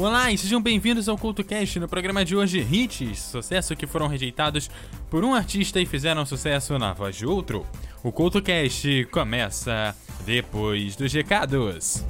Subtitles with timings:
[0.00, 1.78] Olá e sejam bem-vindos ao CultoCast.
[1.78, 4.70] No programa de hoje, hits, sucesso que foram rejeitados
[5.10, 7.66] por um artista e fizeram sucesso na voz de outro.
[8.02, 9.94] O CultoCast começa
[10.24, 12.02] depois dos recados.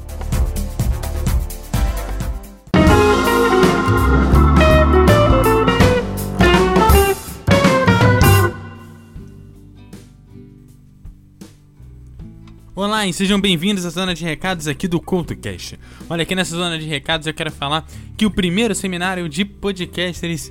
[12.83, 15.79] Olá e sejam bem-vindos à zona de recados aqui do CoutoCast.
[16.09, 20.51] Olha, aqui nessa zona de recados eu quero falar que o primeiro seminário de podcasters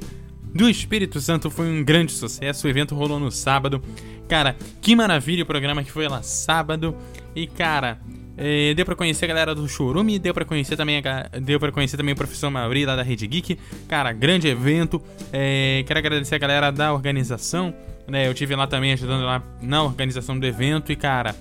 [0.53, 2.67] do Espírito Santo foi um grande sucesso.
[2.67, 3.81] O evento rolou no sábado.
[4.27, 6.95] Cara, que maravilha o programa que foi lá sábado.
[7.35, 7.99] E cara,
[8.37, 11.71] é, deu pra conhecer a galera do Chorume, deu pra conhecer também a, deu para
[11.71, 13.57] conhecer também o professor Mauri lá da Rede Geek.
[13.87, 15.01] Cara, grande evento.
[15.33, 17.73] É, quero agradecer a galera da organização.
[18.07, 21.35] Né, eu tive lá também ajudando lá na organização do evento e cara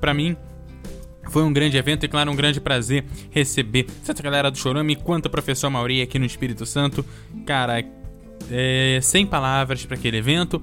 [0.00, 0.36] para mim,
[1.28, 4.96] foi um grande evento e, claro, um grande prazer receber tanto a galera do Chorame
[4.96, 7.04] quanto o professor Mauri aqui no Espírito Santo.
[7.46, 7.84] Cara,
[8.50, 10.62] é, sem palavras para aquele evento.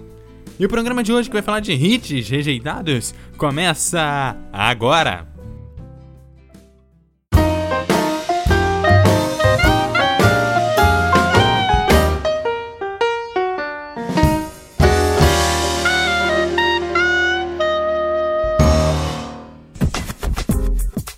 [0.59, 5.28] E o programa de hoje que vai falar de hits rejeitados começa agora!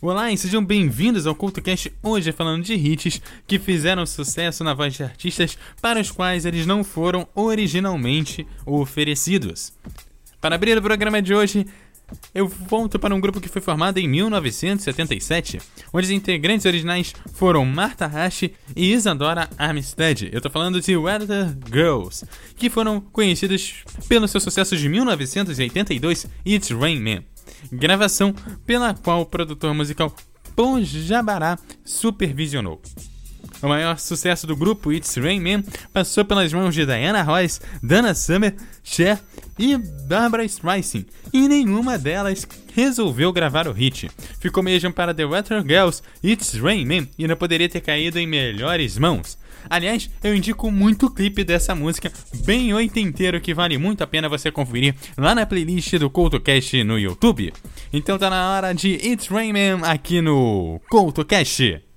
[0.04, 4.96] Olá e sejam bem-vindos ao CultoCast hoje falando de hits que fizeram sucesso na voz
[4.96, 9.72] de artistas para os quais eles não foram originalmente oferecidos.
[10.42, 11.68] Para abrir o programa de hoje,
[12.34, 15.59] eu volto para um grupo que foi formado em 1977,
[15.94, 20.31] onde os integrantes originais foram Martha Hash e Isadora Armstead.
[20.34, 22.25] Eu tô falando de Weather Girls,
[22.56, 27.31] que foram conhecidos pelo seu sucesso de 1982, It's Rain Man
[27.72, 28.34] gravação
[28.66, 30.16] pela qual o produtor musical
[30.56, 32.82] Pão Jabará supervisionou.
[33.62, 35.64] O maior sucesso do grupo It's Rain Man
[35.94, 39.20] passou pelas mãos de Diana Royce, Dana Summer, Cher
[39.62, 39.78] e
[40.08, 44.10] Barbara Streisand, e nenhuma delas resolveu gravar o hit.
[44.40, 48.26] Ficou mesmo para The Weather Girls, It's Rain Man e não poderia ter caído em
[48.26, 49.38] melhores mãos.
[49.70, 52.12] Aliás, eu indico muito o clipe dessa música,
[52.44, 56.98] bem oitenteiro, que vale muito a pena você conferir lá na playlist do CoutoCast no
[56.98, 57.54] YouTube.
[57.94, 61.91] Então tá na hora de It's Rayman aqui no CoutoCast.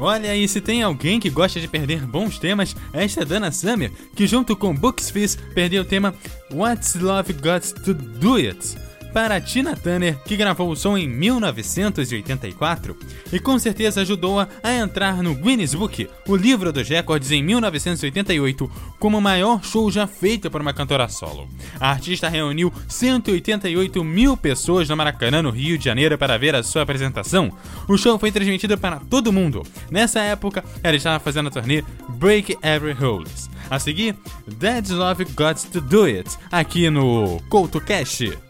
[0.00, 3.92] Olha aí, se tem alguém que gosta de perder bons temas, esta é Dana Summer,
[4.16, 6.14] que junto com Books Fizz perdeu o tema
[6.50, 8.89] What's Love Got to Do It?
[9.12, 12.96] Para Tina Turner, que gravou o som em 1984
[13.32, 18.70] e com certeza ajudou-a a entrar no Guinness Book, o livro dos recordes em 1988,
[18.98, 21.48] como o maior show já feito por uma cantora solo.
[21.78, 26.62] A artista reuniu 188 mil pessoas no Maracanã, no Rio de Janeiro, para ver a
[26.62, 27.50] sua apresentação.
[27.88, 29.62] O show foi transmitido para todo mundo.
[29.90, 33.50] Nessa época, ela estava fazendo a turnê Break Every Rules.
[33.68, 34.16] A seguir,
[34.46, 38.49] Dead Love Got to Do It, aqui no CoutoCast.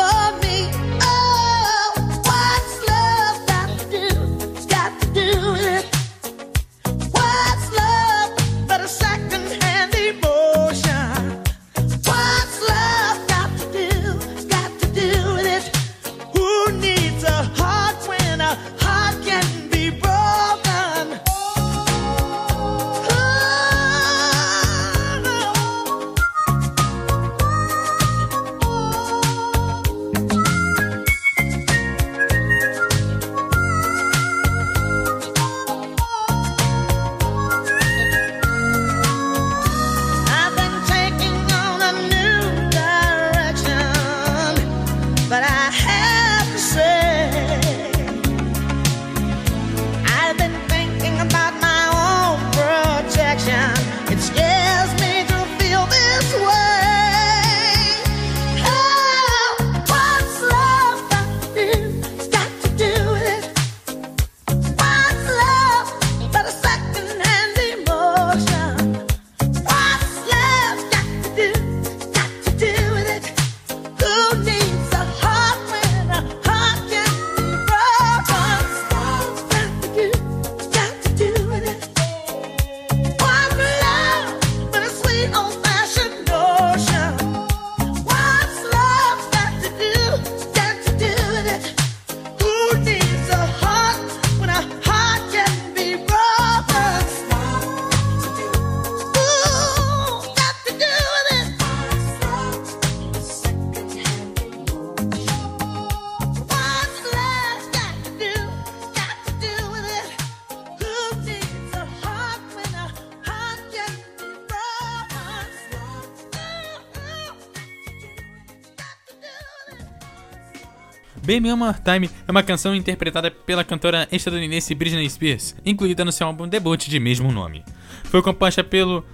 [121.31, 126.11] Baby One More Time é uma canção interpretada pela cantora estadunidense Britney Spears, incluída no
[126.11, 127.63] seu álbum debut de mesmo nome.
[128.03, 129.05] Foi composta pelo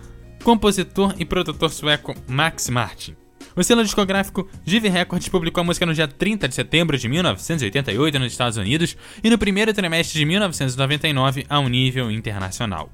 [0.44, 3.16] compositor e produtor sueco Max Martin.
[3.56, 8.18] O selo discográfico Give Records publicou a música no dia 30 de setembro de 1988
[8.18, 12.90] nos Estados Unidos e no primeiro trimestre de 1999 a um nível internacional.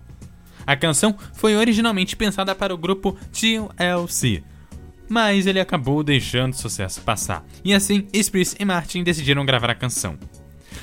[0.68, 4.44] A canção foi originalmente pensada para o grupo TLC,
[5.10, 7.46] mas ele acabou deixando o sucesso passar.
[7.64, 10.18] E assim, Spears e Martin decidiram gravar a canção.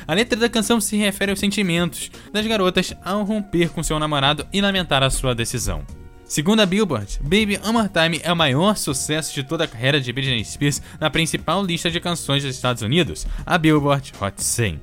[0.06, 4.46] A letra da canção se refere aos sentimentos das garotas ao romper com seu namorado
[4.52, 5.84] e lamentar a sua decisão.
[6.24, 10.00] Segundo a Billboard, Baby One More Time é o maior sucesso de toda a carreira
[10.00, 14.80] de Britney Spears na principal lista de canções dos Estados Unidos, a Billboard Hot 100.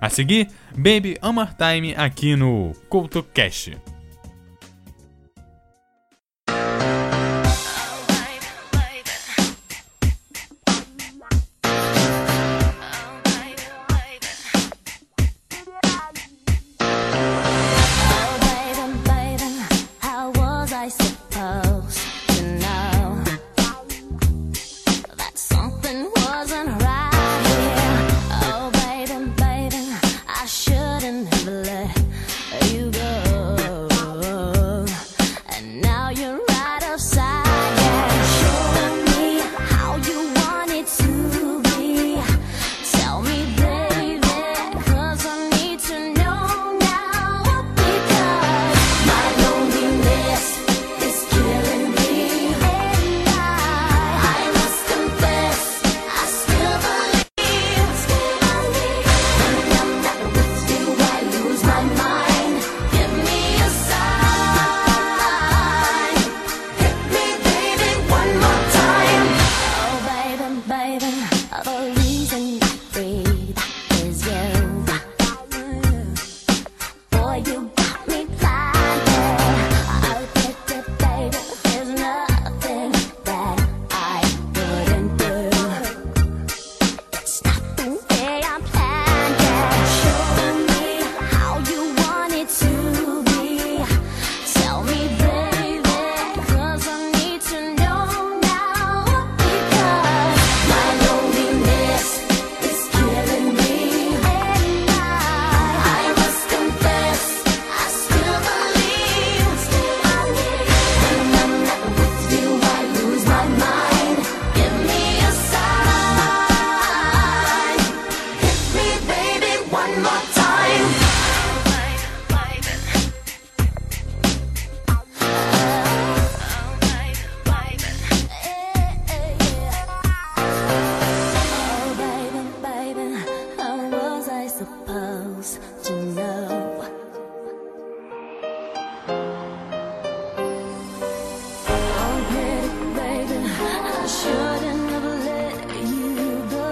[0.00, 3.72] A seguir, Baby One More Time aqui no Couto Cash.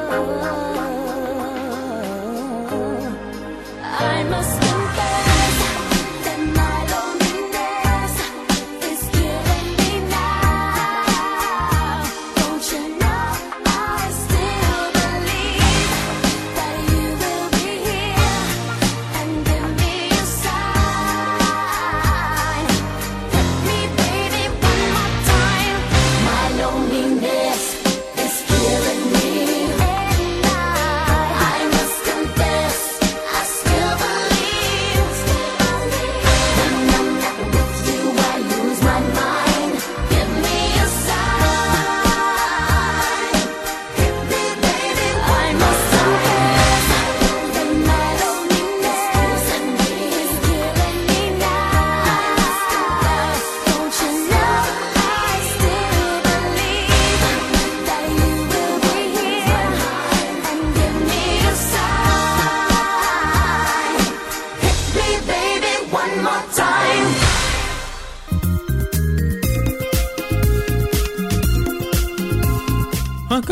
[0.08, 0.75] oh.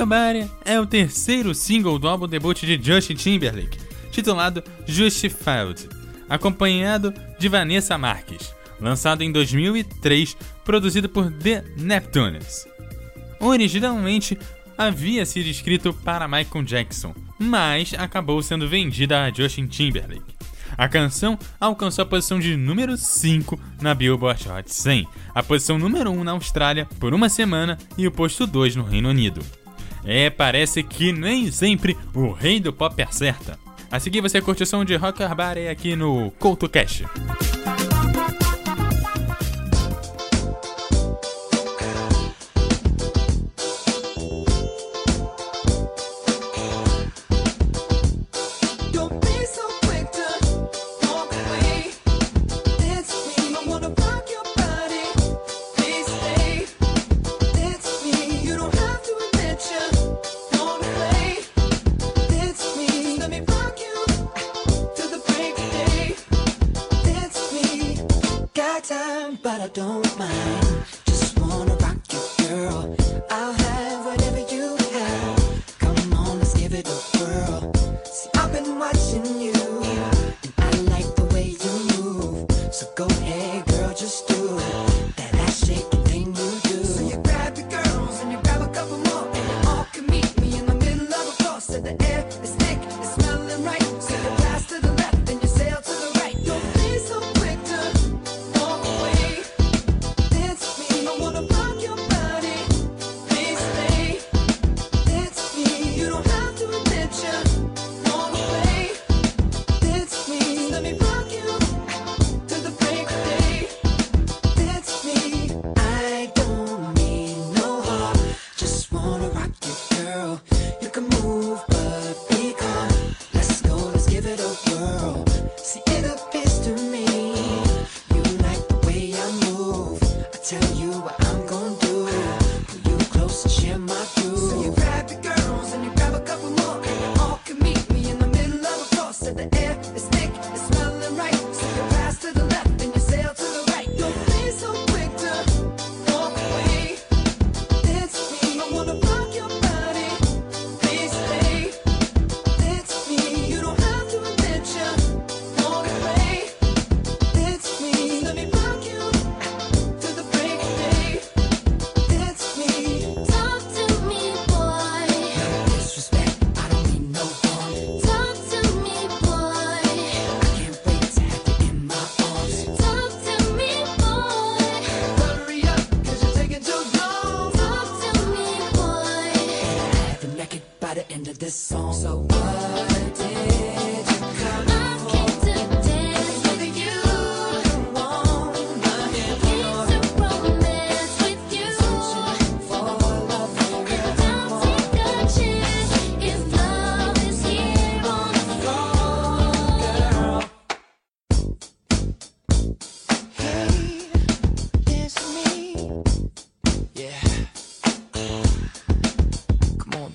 [0.04, 3.78] Rockabye é o terceiro single do álbum debut de Justin Timberlake,
[4.10, 5.88] titulado Justified,
[6.28, 12.68] acompanhado de Vanessa Marques, lançado em 2003, produzido por The Neptunes.
[13.40, 14.38] Originalmente
[14.76, 20.34] havia sido escrito para Michael Jackson, mas acabou sendo vendida a Justin Timberlake.
[20.76, 26.10] A canção alcançou a posição de número 5 na Billboard Hot 100, a posição número
[26.10, 29.40] 1 na Austrália por uma semana e o posto 2 no Reino Unido.
[30.04, 33.58] É, parece que nem sempre o rei do pop acerta.
[33.90, 37.04] A seguir você curte o som de Rocker Bar aqui no CoutoCast.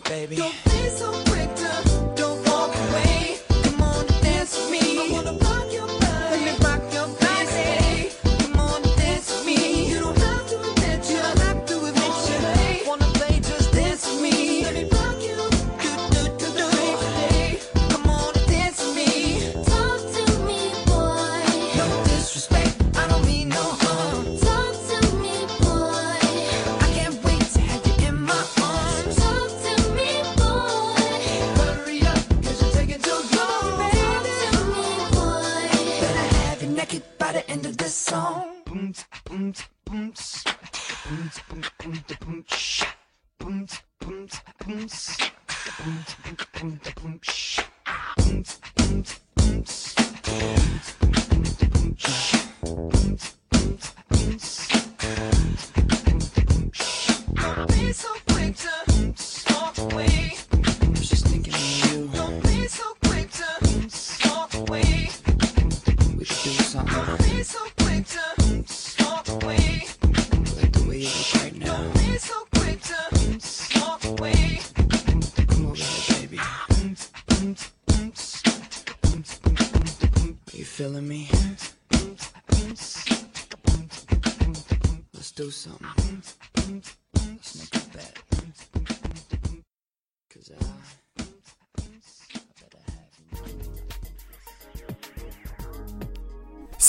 [0.09, 1.18] baby.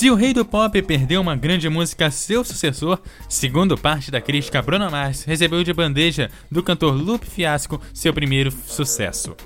[0.01, 4.63] Se o rei do pop perdeu uma grande música seu sucessor, segundo parte da crítica
[4.63, 9.37] Bruno Mars recebeu de bandeja do cantor Lupe Fiasco seu primeiro sucesso.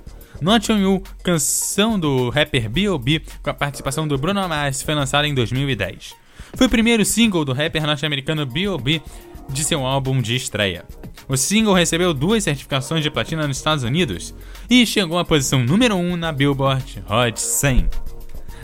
[0.41, 3.23] Not On You, canção do rapper B.O.B.
[3.43, 6.15] com a participação do Bruno Mars, foi lançada em 2010.
[6.55, 9.03] Foi o primeiro single do rapper norte-americano B.O.B.
[9.49, 10.85] de seu álbum de estreia.
[11.27, 14.33] O single recebeu duas certificações de platina nos Estados Unidos
[14.71, 17.89] e chegou à posição número 1 um na Billboard Hot 100.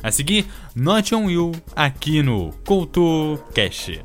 [0.03, 4.04] A seguir, Not On um You aqui no CoutoCast.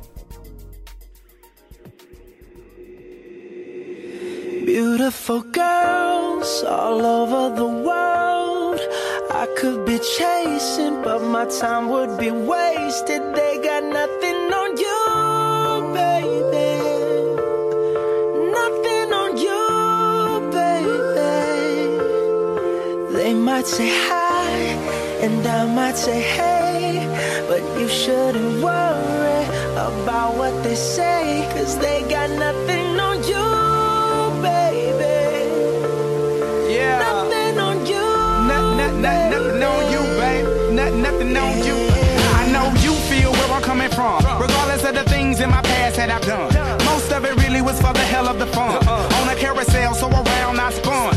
[4.64, 8.80] Beautiful girls all over the world.
[9.30, 13.22] I could be chasing, but my time would be wasted.
[13.36, 16.82] They got nothing on you, baby.
[18.58, 21.22] Nothing on you, baby.
[23.16, 24.50] They might say hi,
[25.22, 26.55] and I might say hey
[27.86, 29.44] you shouldn't worry
[29.76, 35.46] about what they say, cause they got nothing on you, baby.
[36.74, 36.98] Yeah.
[36.98, 38.06] Nothing on you.
[38.50, 40.74] Not, not, nothing on you, baby.
[40.74, 41.78] Not, nothing on you.
[42.40, 45.94] I know you feel where I'm coming from, regardless of the things in my past
[45.96, 46.52] that I've done.
[46.86, 48.82] Most of it really was for the hell of the fun.
[48.82, 49.22] Uh-uh.
[49.22, 51.15] On a carousel, so around I spun.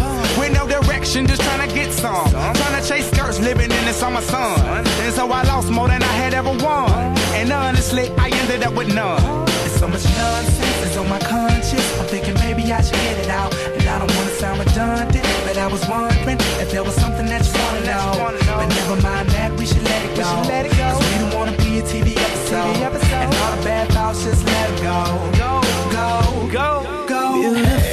[1.10, 2.30] Direction, just trying to get some.
[2.30, 4.86] Trying to chase skirts, living in the summer sun.
[4.86, 6.92] And so I lost more than I had ever won.
[7.34, 9.46] And honestly, I ended up with none.
[9.46, 12.00] There's so much nonsense is on my conscience.
[12.00, 13.52] I'm thinking maybe I should get it out.
[13.56, 17.42] And I don't wanna sound redundant, but I was wondering if there was something that
[17.44, 18.30] you wanna know.
[18.46, 20.30] But never mind that, we should let it go.
[20.48, 22.78] let it go Cause we don't wanna be a TV episode.
[22.78, 25.02] And all the bad thoughts, just let it go.
[25.42, 27.42] Go, go, go, go.
[27.42, 27.89] Beautiful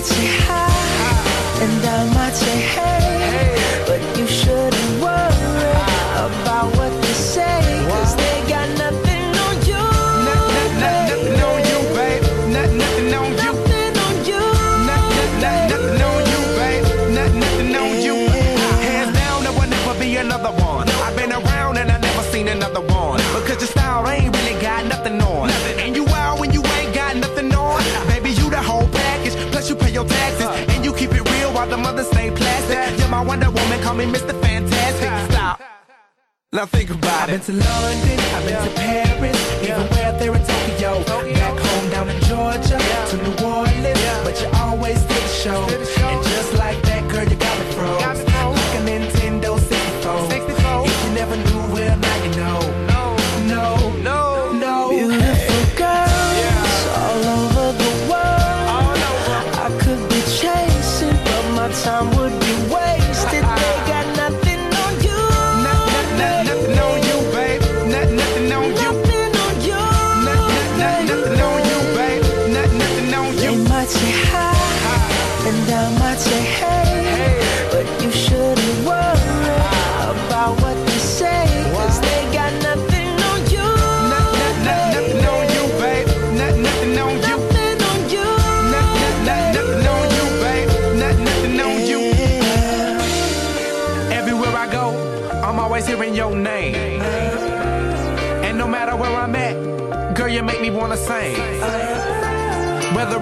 [0.00, 2.99] much high, and how much.
[36.52, 37.34] Now think about it.
[37.34, 41.04] I've been to London, I've been to Paris, even where there in Tokyo.
[41.32, 42.76] Back home down in Georgia,
[43.10, 45.62] to New Orleans, but you always did the show.
[45.62, 48.29] And just like that, girl, you got me froze.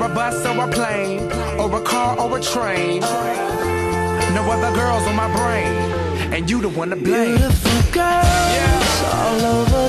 [0.08, 3.00] A bus or a plane, or a car or a train.
[4.34, 5.72] No other girls on my brain,
[6.32, 7.36] and you the one to blame.
[7.36, 9.87] Beautiful girls all over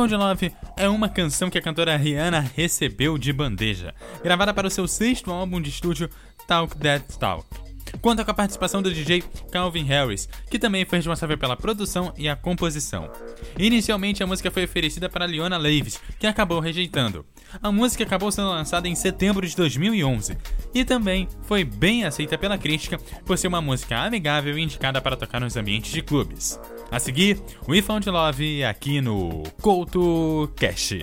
[0.00, 4.70] Found Love é uma canção que a cantora Rihanna recebeu de bandeja, gravada para o
[4.70, 6.08] seu sexto álbum de estúdio
[6.46, 7.69] Talk That Talk.
[8.00, 12.28] Conta com a participação do DJ Calvin Harris, que também foi responsável pela produção e
[12.28, 13.10] a composição.
[13.58, 17.24] Inicialmente a música foi oferecida para Leona Levis, que acabou rejeitando.
[17.62, 20.36] A música acabou sendo lançada em setembro de 2011
[20.72, 25.16] e também foi bem aceita pela crítica por ser uma música amigável e indicada para
[25.16, 26.60] tocar nos ambientes de clubes.
[26.90, 30.94] A seguir, We Found Love aqui no Couto Cash.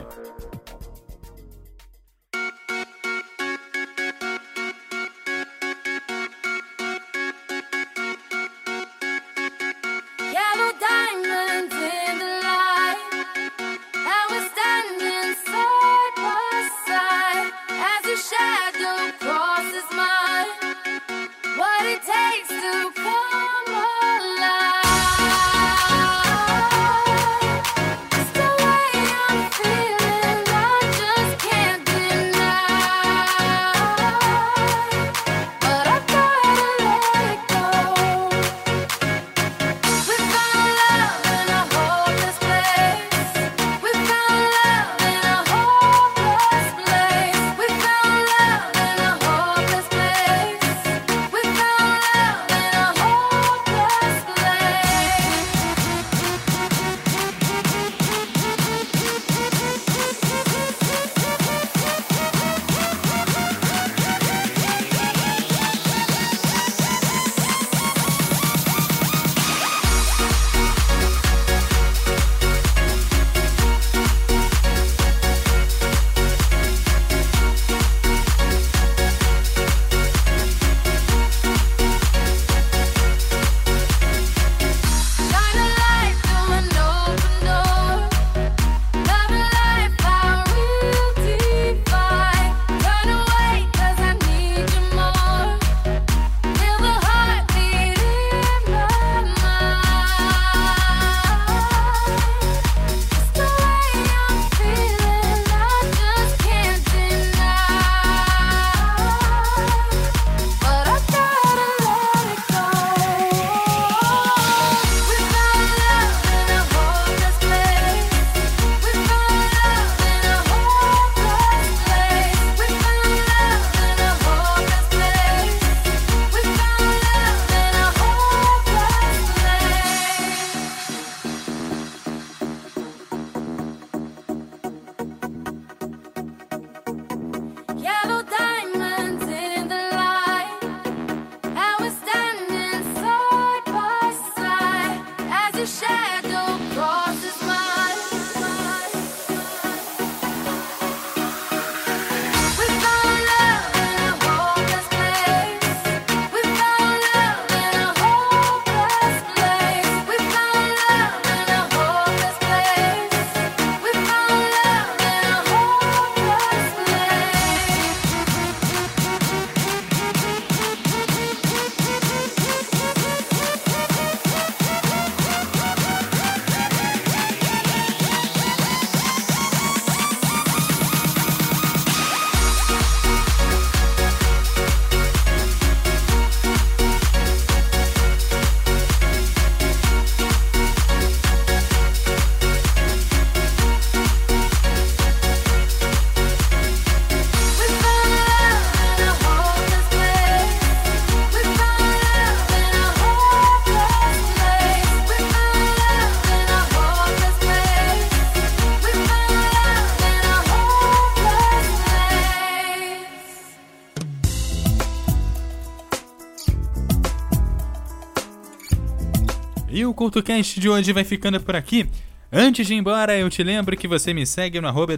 [219.98, 221.90] CultoCast de hoje vai ficando por aqui.
[222.32, 224.94] Antes de ir embora, eu te lembro que você me segue no arroba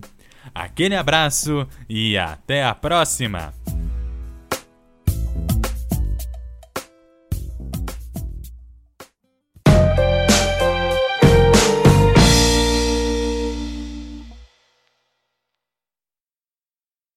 [0.53, 3.58] Aquele abraço e até a próxima!